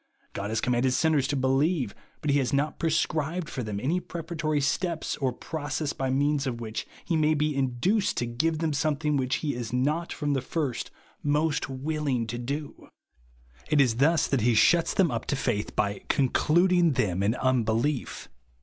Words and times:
God 0.33 0.49
has 0.49 0.61
commanded 0.61 0.93
sinners 0.93 1.27
to 1.27 1.35
believe 1.35 1.93
but 2.21 2.31
he 2.31 2.39
has 2.39 2.51
not 2.51 2.79
prescribed 2.79 3.47
for 3.47 3.61
them 3.61 3.79
any 3.79 3.99
preparatory 3.99 4.59
steps 4.59 5.15
or 5.17 5.31
process 5.31 5.93
by 5.93 6.09
means 6.09 6.47
of 6.47 6.59
which 6.59 6.87
he 7.05 7.15
may 7.15 7.35
be 7.35 7.55
induced 7.55 8.17
to 8.17 8.25
give 8.25 8.57
them 8.57 8.73
something 8.73 9.19
ichich 9.19 9.33
he 9.41 9.53
is 9.53 9.71
not 9.71 10.11
from 10.11 10.33
the 10.33 10.41
first 10.41 10.89
most 11.21 11.65
vAlllng 11.65 12.27
to 12.29 12.39
do. 12.39 12.89
It 13.69 13.79
is 13.79 13.97
thus 13.97 14.25
that 14.25 14.41
he 14.41 14.55
shuts 14.55 14.95
them 14.95 15.11
up 15.11 15.27
to 15.27 15.35
faith, 15.35 15.75
by 15.75 16.01
"concluding 16.09 16.93
them 16.93 17.21
in 17.21 17.35
unbelief." 17.35 18.27